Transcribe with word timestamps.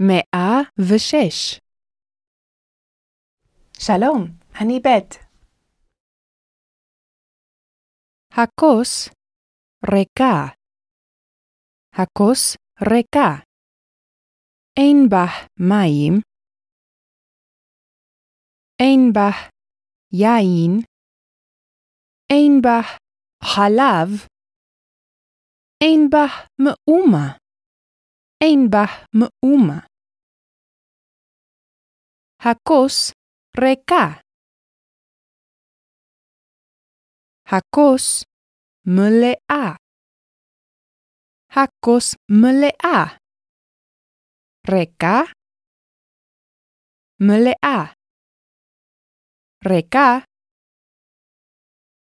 מאה 0.00 0.62
ושש. 0.78 1.60
שלום, 3.78 4.20
אני 4.60 4.80
ב'. 4.84 4.88
הכוס 8.32 9.08
ריקה. 9.92 10.54
הכוס 11.92 12.56
ריקה. 12.90 13.42
אין 14.76 15.08
בה 15.10 15.26
מים. 15.60 16.20
אין 18.80 19.12
בה 19.14 19.30
יין. 20.12 20.72
אין 22.32 22.62
בה 22.62 22.80
חלב. 23.44 24.28
אין 25.80 26.10
בה 26.10 26.26
מאומה. 26.58 27.45
אין 28.44 28.70
בה 28.70 28.84
מאומה. 29.14 29.80
הכוס 32.40 33.12
ריקה. 33.60 34.20
הכוס 37.46 38.24
מלאה. 38.86 39.76
הכוס 41.50 42.14
מלאה. 42.30 43.18
ריקה. 44.70 45.16
מלאה. 47.20 47.94
ריקה. 49.68 50.08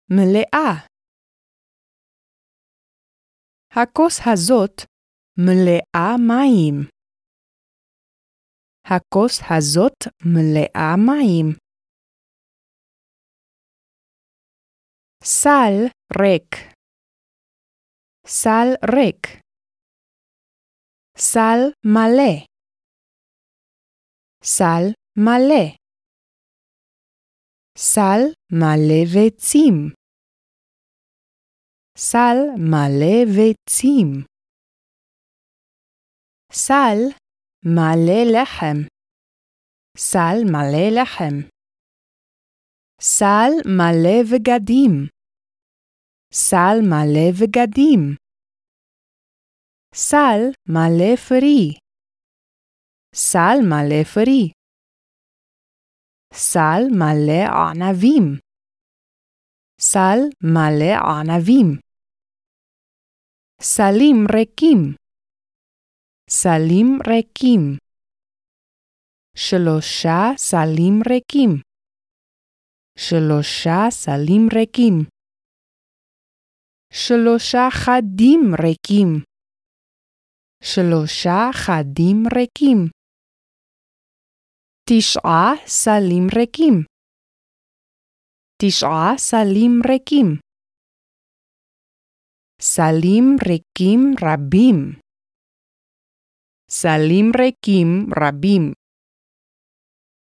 מלאה. 0.09 0.87
הכוס 3.71 4.19
הזאת 4.33 4.90
מלאה 5.45 6.17
מים. 6.27 6.89
הכוס 8.85 9.39
הזאת 9.49 9.99
מלאה 10.25 10.95
מים. 11.07 11.47
סל 15.23 15.87
ריק. 16.21 16.55
סל 18.27 18.67
ריק. 18.95 19.41
סל 21.17 21.59
מלא. 21.85 22.33
סל 24.43 24.83
מלא. 25.17 25.65
סל 27.77 28.21
מלא 28.51 29.01
ביצים. 29.13 29.93
סל 31.97 32.37
מלא 32.71 33.25
ביצים. 33.35 34.30
סל 36.53 36.97
מלא 37.65 38.21
לחם. 38.33 38.77
סל 39.97 40.37
מלא 40.51 41.01
לחם. 41.01 41.35
סל 43.01 43.51
מלא 43.77 44.17
בגדים. 44.31 45.07
סל 46.33 46.77
מלא 46.89 47.31
בגדים. 47.39 48.15
סל 49.95 50.41
מלא 50.67 51.15
פרי. 51.15 51.77
סל 53.15 53.57
מלא 53.69 54.03
פרי. 54.03 54.51
סל 56.33 56.81
מלא 56.99 57.41
ענבים. 57.69 58.39
סל 59.81 60.19
מלא 60.43 60.93
ענבים. 61.19 61.79
סלים 63.61 64.25
ריקים. 64.35 65.00
סלים 66.33 66.87
ריקים. 67.07 67.77
שלושה 69.35 70.37
סלים 70.37 71.01
ריקים. 71.09 71.61
שלושה 72.97 73.89
סלים 73.91 74.47
ריקים. 74.53 74.95
שלושה 76.93 77.67
חדים 77.71 78.39
ריקים. 78.63 79.23
שלושה 80.63 81.39
חדים 81.53 82.23
ריקים. 82.35 82.89
תשעה 84.89 85.67
סלים 85.67 86.27
ריקים. 86.37 86.85
תשעה 88.61 89.17
סלים 89.17 89.81
ריקים. 89.87 90.39
סלים 92.61 93.35
ריקים 93.47 94.13
רבים. 94.23 95.00
סלים 96.73 97.31
ריקים 97.39 97.87
רבים. 98.21 98.73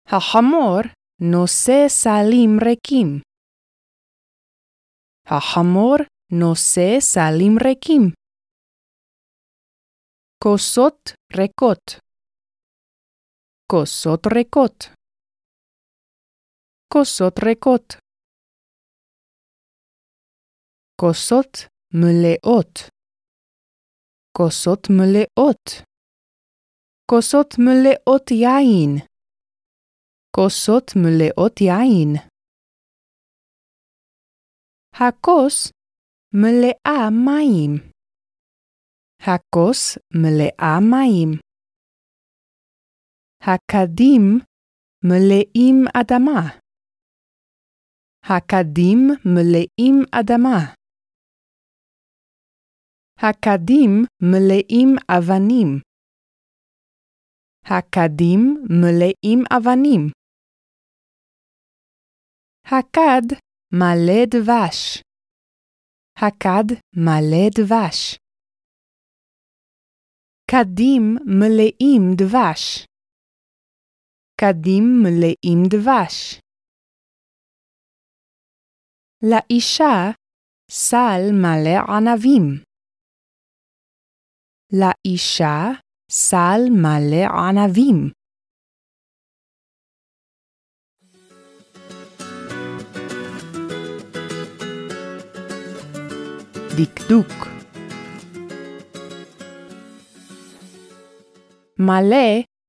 החמור 0.07 0.81
נושא 1.21 1.89
סלים 1.89 2.51
ריקים. 2.65 3.21
החמור 5.27 5.97
נושא 6.33 7.01
סלים 7.01 7.55
ריקים. 7.65 8.03
כוסות 10.45 11.01
ריקות. 11.37 12.01
כוסות 13.73 14.21
ריקות. 14.37 14.85
כוסות 16.93 17.35
ריקות. 17.47 17.89
כוסות 21.01 21.53
מלאות. 21.95 22.91
כוסות 24.37 24.81
מלאות. 24.91 25.94
כוסות 27.11 27.55
מלאות 27.59 28.31
יין. 28.31 29.09
כוסות 30.37 30.91
מלאות 30.97 31.61
יין. 31.61 32.17
הכוס 34.95 35.73
מלאה 36.35 37.11
מים. 37.11 37.91
הכוס 39.21 39.99
מלאה 40.15 40.81
מים. 40.91 41.39
הכדים 43.41 44.23
מלאים 45.05 45.85
אדמה. 46.01 46.59
הכדים 48.25 48.99
מלאים 49.25 49.97
אדמה. 50.21 50.75
הכדים 53.19 53.91
מלאים 54.23 54.97
אבנים. 55.19 55.94
הכדים 57.67 58.41
מלאים 58.71 59.39
אבנים. 59.57 60.11
הכד 62.65 63.27
מלא 63.73 64.25
דבש. 64.31 65.03
הכד 66.17 66.65
מלא 66.97 67.49
דבש. 67.59 68.17
כדים 70.51 71.17
מלאים 71.41 72.03
דבש. 72.19 72.87
כדים 74.41 74.85
מלאים 75.03 75.59
דבש. 75.71 76.41
לאישה 79.23 80.13
סל 80.71 81.23
מלא 81.33 81.97
ענבים. 81.97 82.65
לאישה 84.73 85.84
סל 86.11 86.61
מלא 86.83 87.25
ענבים. 87.41 88.11
דקדוק 96.77 97.55
מלא, 101.79 102.27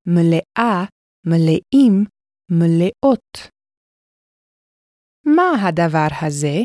מלאה, 0.07 0.85
מלאים, 1.25 1.93
מלאות. 2.51 3.37
מה 5.25 5.67
הדבר 5.67 6.07
הזה? 6.21 6.57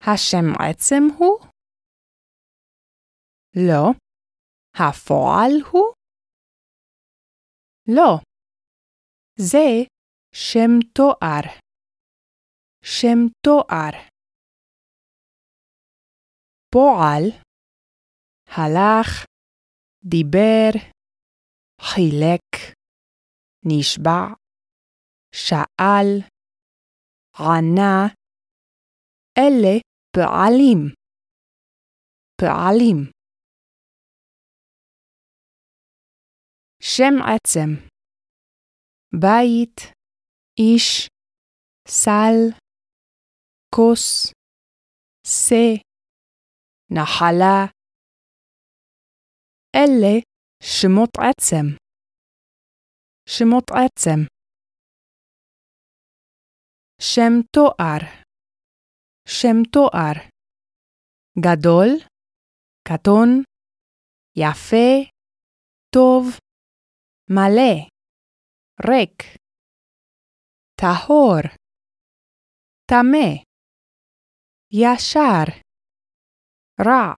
השם 0.00 0.46
עצם 0.60 1.02
הוא? 1.18 1.38
לא. 3.56 4.11
הפועל 4.74 5.52
הוא? 5.72 5.94
לא. 7.88 8.20
זה 9.38 9.86
שם 10.34 10.70
תואר. 10.94 11.44
שם 12.84 13.18
תואר. 13.46 14.12
פועל 16.72 17.24
הלך, 18.46 19.24
דיבר, 20.04 20.70
חילק, 21.80 22.76
נשבע, 23.64 24.34
שאל, 25.34 26.20
ענה, 27.38 28.08
אלה 29.38 29.80
פעלים. 30.16 30.78
פעלים 32.40 33.21
שם 36.84 37.14
עצם 37.34 37.88
בית, 39.20 39.80
איש, 40.58 41.08
סל, 41.88 42.58
כוס, 43.74 44.32
שא, 45.26 45.78
נחלה. 46.90 47.66
אלה 49.76 50.20
שמות 50.62 51.10
עצם. 51.16 51.66
שמות 53.28 53.64
עצם. 53.70 54.18
שם 57.00 57.32
תואר. 57.54 58.02
שם 59.28 59.56
תואר. 59.72 60.16
גדול, 61.38 61.88
קטון, 62.88 63.28
יפה, 64.36 65.10
טוב, 65.94 66.24
מלא, 67.34 67.88
ריק, 68.88 69.18
טהור, 70.80 71.42
טמא, 72.90 73.28
ישר, 74.72 75.44
רע, 76.86 77.14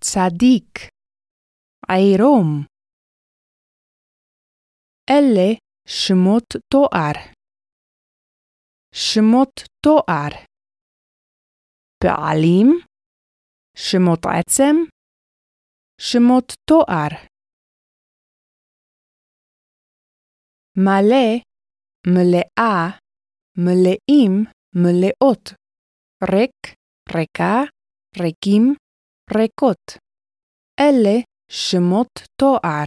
צדיק, 0.00 0.74
עירום. 1.88 2.66
אלה 5.10 5.48
שמות 5.88 6.48
תואר. 6.72 7.16
שמות 8.94 9.54
תואר. 9.84 10.32
פעלים, 12.04 12.68
שמות 13.76 14.20
עצם, 14.26 14.74
שמות 16.00 16.52
תואר. 16.70 17.35
מלא, 20.78 21.26
מלאה, 22.06 22.98
מלאים, 23.56 24.44
מלאות. 24.74 25.44
ריק, 26.32 26.76
ריקה, 27.16 27.56
ריקים, 28.20 28.74
ריקות. 29.36 29.98
אלה 30.80 31.16
שמות 31.50 32.08
תואר. 32.40 32.84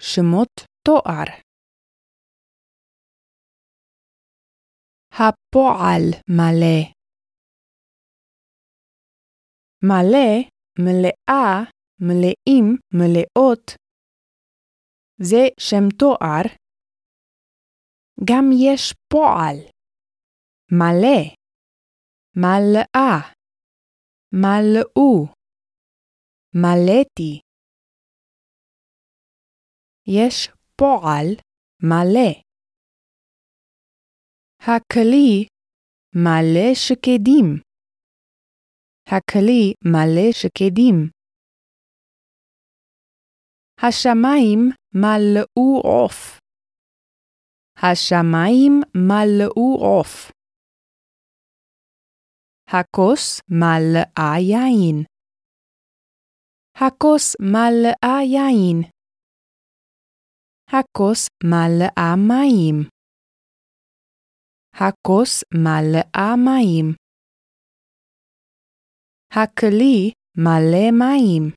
שמות 0.00 0.52
תואר. 0.84 1.28
הפועל 5.12 6.04
מלא. 6.28 6.78
מלא, 9.82 10.28
מלאה, 10.78 11.64
מלאים, 12.00 12.76
מלאות. 12.94 13.66
זה 15.20 15.42
שם 15.60 15.88
תואר. 15.98 16.61
גם 18.28 18.44
יש 18.52 18.94
פועל. 19.08 19.56
מלא. 20.72 21.34
מלאה. 22.36 23.32
מלאו. 24.32 25.26
מלאתי. 26.54 27.40
יש 30.06 30.48
פועל 30.76 31.26
מלא. 31.82 32.42
הכלי 34.60 35.46
מלא 36.14 36.74
שקדים. 36.74 37.46
הכלי 39.06 39.74
מלא 39.84 40.32
שקדים. 40.32 41.10
השמיים 43.78 44.58
מלאו 44.94 45.80
עוף. 45.82 46.41
השמיים 47.84 48.80
מלאו 48.94 49.76
עוף. 49.80 50.32
הכוס 52.68 53.40
מלאה 53.48 54.38
יין. 54.38 55.04
הכוס 56.74 57.36
מלאה 57.40 58.22
יין. 58.22 58.90
הכוס 60.68 61.28
מלאה 61.44 62.16
מים. 62.28 62.88
הכוס 64.74 65.44
מלאה 65.54 66.36
מים. 66.36 66.94
הכלי 69.32 70.12
מלא 70.36 70.90
מים. 70.98 71.52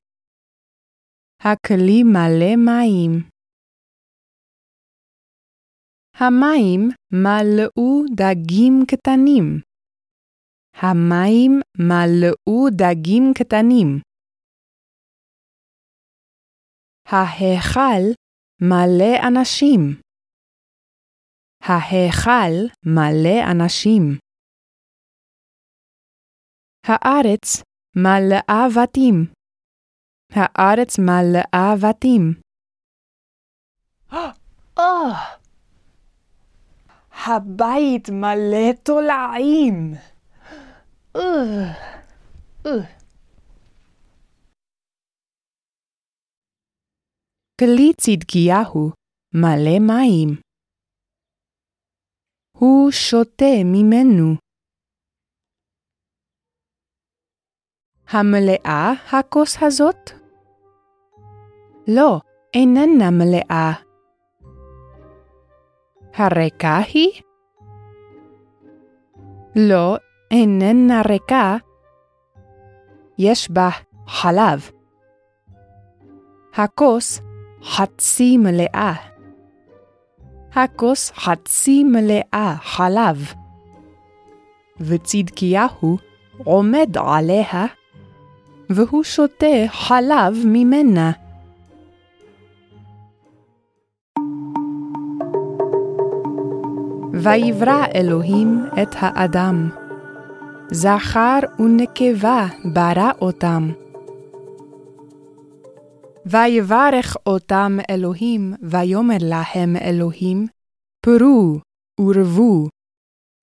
הכלי 1.40 2.02
מלא 2.02 2.56
מים. 2.56 3.35
המים 6.18 6.80
מלאו 7.12 8.04
דגים 8.16 8.72
קטנים. 8.90 9.60
המים 10.74 11.52
מלאו 11.78 12.68
דגים 12.70 13.22
קטנים. 13.38 14.00
ההיכל 17.06 18.04
מלא 18.60 19.28
אנשים. 19.28 19.80
ההיכל 21.60 22.54
מלא 22.86 23.38
אנשים. 23.52 24.18
הארץ 26.84 27.62
מלאה 27.96 28.66
בתים. 28.76 29.32
הארץ 30.32 30.98
מלאה 30.98 31.74
בתים. 31.82 32.40
הבית 37.24 38.08
מלא 38.10 38.72
תולעים. 38.82 39.94
כלי 47.60 47.92
צדקיהו 48.00 48.90
מלא 49.34 49.78
מים. 49.80 50.40
הוא 52.58 52.90
שותה 52.90 53.64
ממנו. 53.64 54.36
המלאה 58.08 58.92
הכוס 59.12 59.56
הזאת? 59.62 60.10
לא, 61.88 62.20
איננה 62.54 63.10
מלאה. 63.10 63.85
הריקה 66.16 66.80
היא? 66.94 67.22
לא, 69.56 69.96
איננה 70.30 71.02
ריקה. 71.08 71.56
יש 73.18 73.50
בה 73.50 73.68
חלב. 74.06 74.70
הכוס 76.54 77.20
חצי 77.62 78.36
מלאה. 78.36 78.92
הכוס 80.54 81.12
חצי 81.12 81.84
מלאה 81.84 82.54
חלב. 82.62 83.32
וצדקיהו 84.80 85.98
עומד 86.44 86.96
עליה, 86.96 87.66
והוא 88.70 89.04
שותה 89.04 89.56
חלב 89.68 90.34
ממנה. 90.44 91.25
ויברא 97.26 97.82
אלוהים 97.94 98.48
את 98.82 98.92
האדם. 99.00 99.56
זכר 100.70 101.38
ונקבה 101.58 102.40
ברא 102.74 103.10
אותם. 103.20 103.62
ויברך 106.26 107.16
אותם 107.26 107.72
אלוהים, 107.90 108.42
ויאמר 108.70 109.20
להם 109.30 109.76
אלוהים, 109.76 110.46
פרו 111.06 111.60
ורבו, 112.00 112.68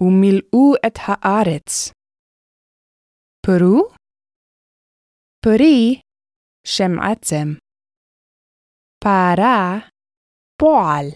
ומילאו 0.01 0.73
את 0.87 0.97
הארץ. 0.97 1.91
פרו? 3.45 3.87
פרי, 5.45 6.01
שם 6.67 6.99
עצם. 7.11 7.47
פרה, 9.03 9.79
פועל. 10.59 11.07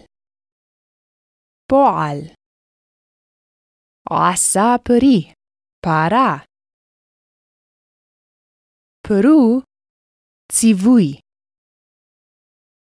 פועל. 1.70 2.37
עשה 4.10 4.76
פרי, 4.84 5.32
פרה. 5.80 6.38
פרו, 9.06 9.60
ציווי. 10.52 11.20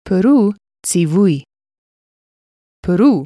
פרו, 0.09 0.51
ציווי. 0.85 1.43
פרו. 2.85 3.25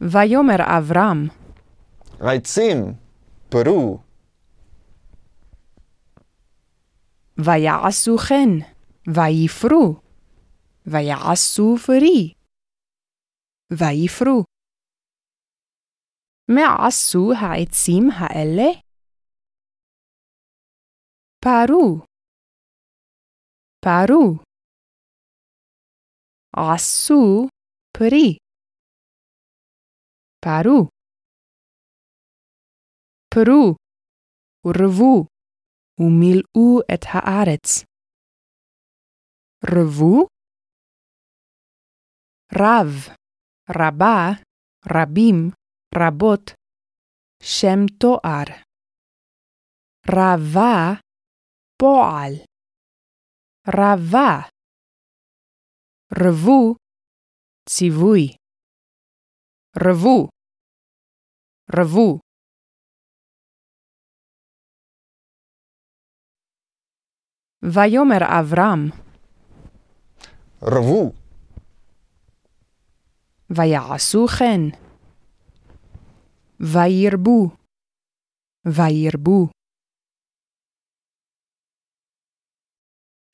ויאמר 0.00 0.78
אברהם, 0.78 1.28
רייצים, 2.20 2.94
פרו. 3.48 3.98
ויעשו 7.38 8.18
כן, 8.18 8.50
ויפרו, 9.14 10.00
ויעשו 10.86 11.76
פרי, 11.86 12.32
ויפרו. 13.72 14.44
מה 16.48 16.86
עשו 16.86 17.24
העצים 17.40 18.02
האלה? 18.10 18.70
פרו, 21.44 22.04
פרו. 23.84 24.48
עשו 26.56 27.48
פרי, 27.98 28.38
פרו. 30.44 30.88
פרו, 33.34 33.74
ורבו, 34.66 35.26
ומילאו 36.00 36.80
את 36.94 37.02
הארץ. 37.12 37.84
רבו, 39.64 40.26
רב, 42.54 43.14
רבה, 43.70 44.32
רבים, 44.86 45.50
רבות, 45.94 46.50
שם 47.42 47.86
תואר. 48.00 48.48
רבה, 50.08 51.00
פועל. 51.78 52.32
רבה. 53.68 54.48
רבו, 56.12 56.74
ציווי. 57.68 58.36
רבו. 59.76 60.28
רבו. 61.76 62.18
ויאמר 67.62 68.22
אברהם, 68.40 69.08
רבו, 70.62 71.12
ויעשו 73.50 74.26
כן. 74.38 74.60
וירבו, 76.60 77.56
וירבו. 78.66 79.48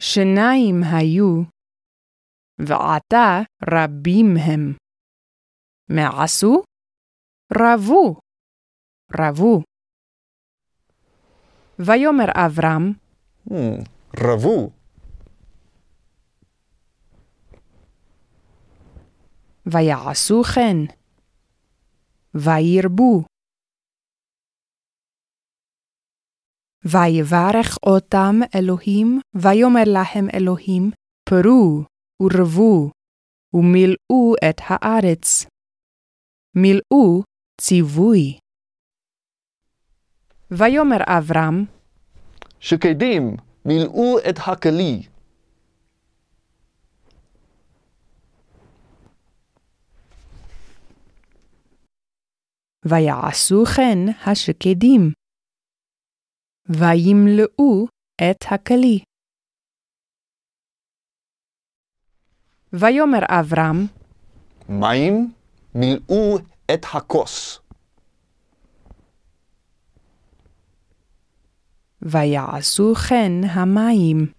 שניים 0.00 0.74
היו, 0.82 1.42
ועתה 2.58 3.42
רבים 3.70 4.26
הם. 4.46 4.74
מעשו? 5.88 6.62
רבו, 7.52 8.20
רבו. 9.12 9.62
ויאמר 11.78 12.30
אברהם, 12.46 12.92
hmm, 13.48 13.88
רבו, 14.20 14.70
ויעשו 19.66 20.42
כן. 20.42 20.76
וירבו. 22.34 23.24
ויברך 26.84 27.78
אותם 27.86 28.34
אלוהים, 28.54 29.20
ויאמר 29.34 29.84
להם 29.86 30.28
אלוהים, 30.34 30.90
פרו 31.28 31.84
ורבו, 32.22 32.90
ומילאו 33.54 34.34
את 34.50 34.60
הארץ. 34.60 35.46
מילאו 36.56 37.22
ציווי. 37.60 38.38
ויאמר 40.50 40.98
אברהם, 41.06 41.64
שקדים 42.60 43.36
מילאו 43.64 44.18
את 44.18 44.38
הכלי. 44.46 45.13
ויעשו 52.84 53.64
כן 53.76 53.98
השקדים. 54.26 55.12
וימלאו 56.68 57.86
את 58.16 58.44
הכלי. 58.50 58.98
ויאמר 62.72 63.18
אברהם, 63.40 63.86
מים 64.68 65.32
מילאו 65.74 66.38
את 66.74 66.84
הכוס. 66.94 67.60
ויעשו 72.02 72.94
כן 72.94 73.32
המים. 73.50 74.32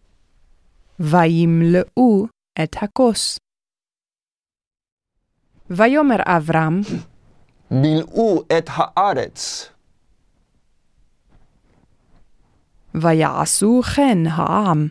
וימלאו 1.00 2.28
את 2.64 2.76
הכוס. 2.82 3.38
ויאמר 5.70 6.16
אברהם, 6.38 6.82
מילאו 7.72 8.42
את 8.58 8.66
הארץ. 8.68 9.70
ויעשו 13.02 13.82
כן 13.96 14.18
העם. 14.38 14.88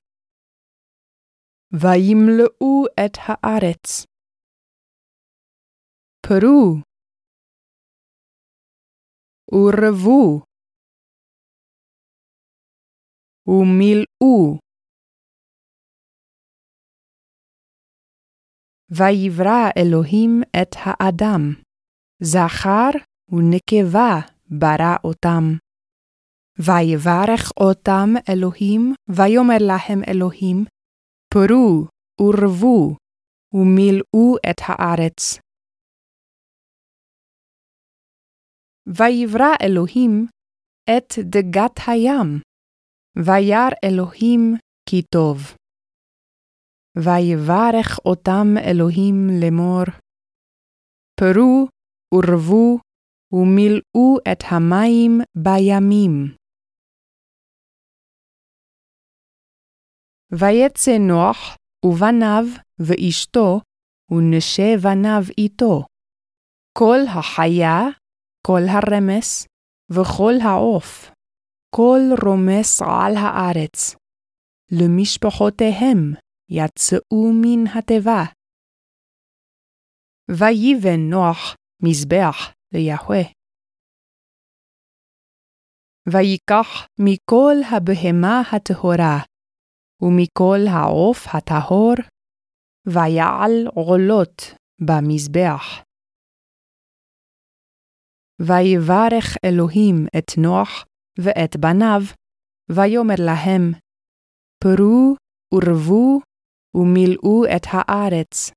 וימלאו 1.72 2.86
את 3.06 3.16
הארץ. 3.18 4.06
פרו. 6.26 6.80
ורבו. 9.52 10.42
ומילאו. 13.46 14.58
ויברא 18.90 19.70
אלוהים 19.78 20.42
את 20.62 20.70
האדם. 20.84 21.63
זכר 22.24 22.90
ונקבה 23.28 24.14
ברא 24.50 24.96
אותם. 25.04 25.44
ויברך 26.58 27.52
אותם 27.56 28.08
אלוהים, 28.28 28.94
ויאמר 29.08 29.60
להם 29.60 30.00
אלוהים, 30.08 30.64
פרו 31.34 31.86
ורבו, 32.20 32.96
ומילאו 33.52 34.36
את 34.50 34.60
הארץ. 34.66 35.38
ויברא 38.86 39.52
אלוהים 39.62 40.26
את 40.90 41.08
דגת 41.18 41.76
הים, 41.86 42.40
וירא 43.16 43.68
אלוהים 43.84 44.40
כי 44.88 45.02
טוב. 45.02 45.38
ויברך 46.96 47.98
אותם 48.04 48.46
אלוהים 48.70 49.14
לאמור, 49.40 49.84
פרו 51.20 51.68
ורבו 52.14 52.78
ומילאו 53.32 54.18
את 54.32 54.42
המים 54.50 55.20
בימים. 55.34 56.36
ויצא 60.32 60.98
נוח 60.98 61.56
ובניו 61.84 62.44
ואשתו 62.78 63.60
ונשי 64.10 64.76
בניו 64.82 65.22
איתו. 65.38 65.84
כל 66.78 66.98
החיה, 67.08 67.78
כל 68.46 68.62
הרמס 68.68 69.46
וכל 69.90 70.32
העוף, 70.44 71.10
כל 71.76 72.00
רומס 72.24 72.82
על 72.82 73.14
הארץ. 73.16 73.96
למשפחותיהם 74.72 76.12
יצאו 76.50 77.32
מן 77.42 77.66
התיבה. 77.78 78.22
ויבן 80.30 81.00
נוח 81.10 81.54
מזבח 81.84 82.52
ליהוה. 82.74 83.22
ויקח 86.08 86.86
מכל 86.98 87.56
הבהמה 87.70 88.42
הטהורה, 88.52 89.18
ומכל 90.02 90.60
העוף 90.70 91.34
הטהור, 91.34 91.94
ויעל 92.86 93.66
עולות 93.74 94.42
במזבח. 94.80 95.82
ויברך 98.40 99.36
אלוהים 99.44 100.06
את 100.18 100.38
נוח 100.38 100.84
ואת 101.18 101.56
בניו, 101.56 102.02
ויאמר 102.68 103.14
להם, 103.18 103.72
פרו 104.62 105.16
ורבו 105.54 106.20
ומילאו 106.74 107.44
את 107.56 107.66
הארץ. 107.72 108.50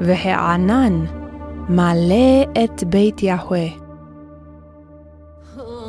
והענן 0.00 1.04
מלא 1.68 2.64
את 2.64 2.84
בית 2.84 3.22
יהוה. 3.22 3.66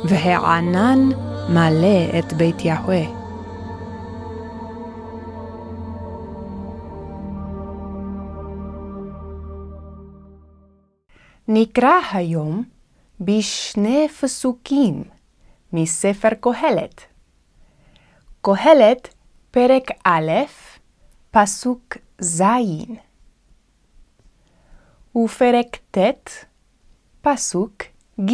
והענן 0.04 1.08
מלא 1.48 2.18
את 2.18 2.32
בית 2.32 2.64
יהוה. 2.64 3.18
נקרא 11.48 11.92
היום 12.12 12.64
בשני 13.20 14.08
פסוקים 14.08 15.04
מספר 15.72 16.28
קהלת. 16.40 17.00
קהלת, 18.40 19.14
פרק 19.50 19.90
א', 20.04 20.32
פסוק 21.30 21.96
ז', 22.20 22.42
ופרק 25.24 25.76
ט', 25.90 26.46
פסוק 27.20 27.82
ג'. 28.20 28.32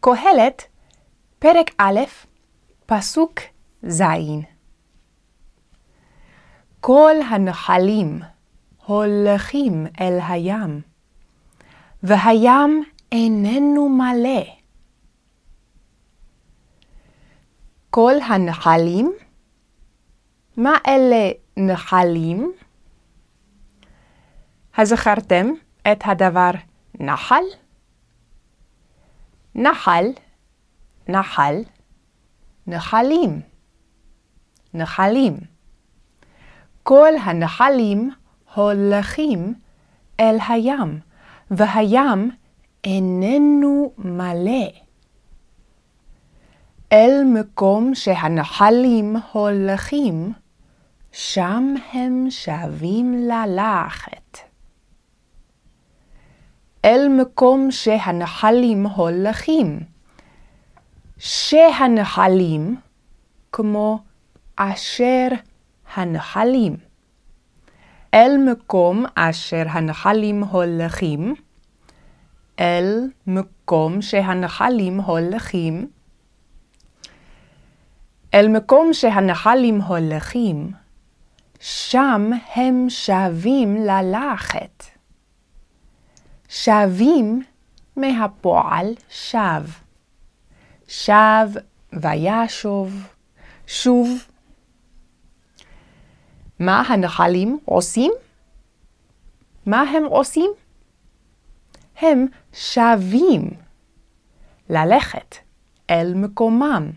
קהלת, 0.00 0.62
פרק 1.38 1.70
א', 1.78 2.00
פסוק 2.86 3.40
ז'. 3.88 4.02
כל 6.80 7.14
הנחלים 7.30 8.20
הולכים 8.86 9.86
אל 10.00 10.18
הים, 10.28 10.80
והים 12.02 12.84
איננו 13.12 13.88
מלא. 13.88 14.44
כל 17.90 18.14
הנחלים? 18.28 19.12
מה 20.56 20.72
אלה 20.86 21.30
נחלים? 21.56 22.52
הזכרתם 24.76 25.46
את 25.92 26.02
הדבר 26.04 26.50
נחל? 27.00 27.42
נחל, 29.54 30.04
נחל, 31.08 31.54
נחלים, 32.66 33.40
נחלים. 34.74 35.36
כל 36.82 37.12
הנחלים 37.24 38.10
הולכים 38.54 39.54
אל 40.20 40.36
הים, 40.48 41.00
והים 41.50 42.30
איננו 42.84 43.92
מלא. 43.98 44.68
אל 46.92 47.22
מקום 47.24 47.94
שהנחלים 47.94 49.16
הולכים, 49.32 50.32
שם 51.12 51.74
הם 51.92 52.26
שבים 52.30 53.28
ללכת. 53.28 54.51
אל 56.84 57.08
מקום 57.08 57.70
שהנחלים 57.70 58.86
הולכים, 58.86 59.80
שהנחלים, 61.18 62.76
כמו 63.52 63.98
אשר 64.56 65.28
הנחלים. 65.94 66.76
אל 68.14 68.36
מקום 68.36 69.04
אשר 69.14 69.62
הנחלים 69.68 70.44
הולכים, 70.44 71.34
אל 72.60 73.08
מקום 73.26 74.02
שהנחלים 74.02 75.00
הולכים, 75.00 75.86
אל 78.34 78.48
מקום 78.48 78.92
שהנחלים 78.92 79.80
הולכים, 79.80 80.70
שם 81.60 82.30
הם 82.54 82.86
שבים 82.88 83.76
ללכת. 83.76 84.91
שבים 86.52 87.42
מהפועל 87.96 88.94
שב. 89.08 89.62
שב 90.88 91.48
וישוב, 91.92 93.06
שוב. 93.66 94.08
מה 96.58 96.80
הנחלים 96.80 97.58
עושים? 97.64 98.12
מה 99.66 99.80
הם 99.80 100.04
עושים? 100.04 100.50
הם 101.96 102.26
שבים 102.52 103.50
ללכת 104.68 105.36
אל 105.90 106.14
מקומם. 106.14 106.90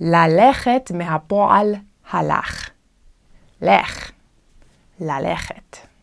ללכת 0.00 0.90
מהפועל 0.94 1.74
הלך. 2.10 2.70
לך, 3.62 4.10
ללכת. 5.00 5.93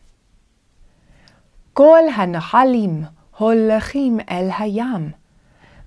כל 1.74 2.00
הנחלים 2.14 3.02
הולכים 3.38 4.20
אל 4.30 4.48
הים, 4.58 5.10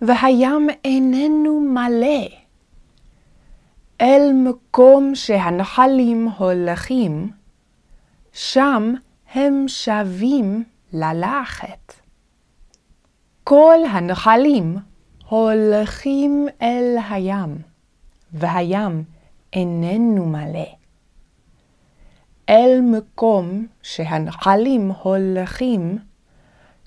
והים 0.01 0.67
איננו 0.85 1.61
מלא. 1.61 2.27
אל 4.01 4.31
מקום 4.33 5.15
שהנחלים 5.15 6.29
הולכים, 6.37 7.31
שם 8.33 8.93
הם 9.33 9.65
שבים 9.67 10.63
ללכת. 10.93 11.93
כל 13.43 13.77
הנחלים 13.89 14.77
הולכים 15.29 16.47
אל 16.61 16.95
הים, 17.09 17.57
והים 18.33 19.03
איננו 19.53 20.25
מלא. 20.25 20.84
אל 22.49 22.79
מקום 22.81 23.67
שהנחלים 23.81 24.91
הולכים, 24.91 25.97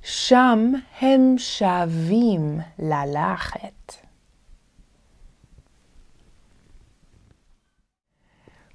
שם 0.02 0.72
הם 1.00 1.34
שבים 1.38 2.60
ללכת. 2.78 3.94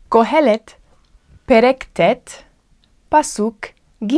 קהלת, 0.09 0.73
פרק 1.45 1.83
ט', 1.83 2.29
פסוק 3.09 3.65
ג' 4.03 4.15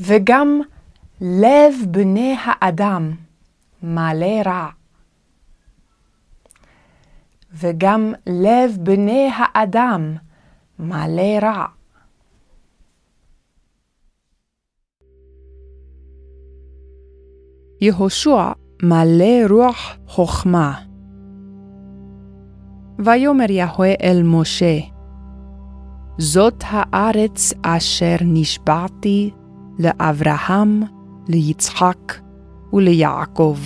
וגם 0.00 0.60
לב 1.20 1.74
בני 1.90 2.36
האדם 2.44 3.14
מלא 3.82 4.42
רע. 4.46 4.68
וגם 7.52 8.12
לב 8.26 8.76
בני 8.80 9.30
האדם 9.36 10.16
מלא 10.78 11.38
רע. 11.42 11.66
יהושע 17.80 18.52
מלא 18.82 19.46
רוח 19.50 19.96
חכמה. 20.08 20.80
ויאמר 22.98 23.50
יהוה 23.50 23.92
אל 24.02 24.22
משה, 24.22 24.78
זאת 26.18 26.64
הארץ 26.66 27.52
אשר 27.62 28.16
נשבעתי 28.20 29.30
לאברהם, 29.78 30.82
ליצחק 31.28 32.14
וליעקב. 32.72 33.56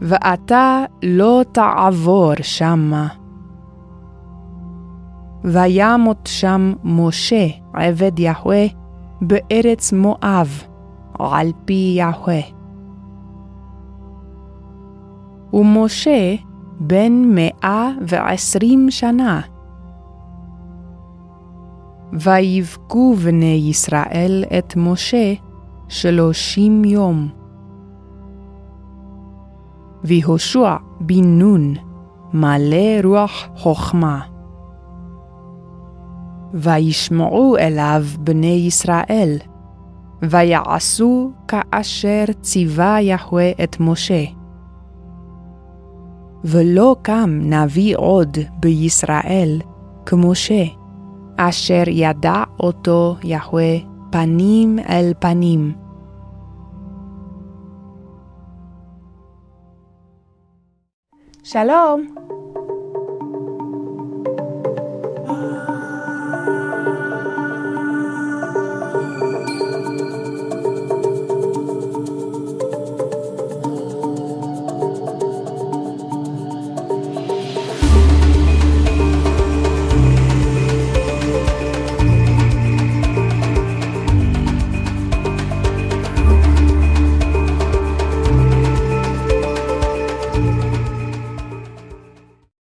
ואתה 0.00 0.84
לא 1.02 1.42
תעבור 1.52 2.32
שמה. 2.42 3.08
וימות 5.44 6.18
שם 6.24 6.72
משה, 6.84 7.46
עבד 7.74 8.18
יהוה, 8.18 8.66
בארץ 9.20 9.92
מואב, 9.92 10.62
על 11.18 11.52
פי 11.64 11.94
יהוה. 11.96 12.40
ומשה 15.52 16.34
בן 16.80 17.12
מאה 17.12 17.90
ועשרים 18.06 18.90
שנה. 18.90 19.40
ויבכו 22.12 23.14
בני 23.14 23.64
ישראל 23.70 24.44
את 24.58 24.76
משה 24.76 25.34
שלושים 25.88 26.84
יום. 26.84 27.37
ויהושע 30.04 30.76
בן 31.00 31.38
נון 31.38 31.74
מלא 32.32 33.00
רוח 33.04 33.48
חכמה. 33.56 34.20
וישמעו 36.54 37.56
אליו 37.56 38.04
בני 38.18 38.64
ישראל, 38.66 39.36
ויעשו 40.22 41.30
כאשר 41.48 42.24
ציווה 42.40 43.00
יהוה 43.00 43.50
את 43.64 43.76
משה. 43.80 44.24
ולא 46.44 46.96
קם 47.02 47.40
נביא 47.42 47.96
עוד 47.96 48.38
בישראל 48.60 49.60
כמשה, 50.06 50.64
אשר 51.36 51.82
ידע 51.86 52.42
אותו 52.60 53.16
יהוה 53.24 53.76
פנים 54.10 54.78
אל 54.88 55.12
פנים. 55.18 55.87
שלום! 61.50 62.37